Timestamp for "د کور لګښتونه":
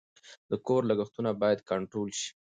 0.49-1.31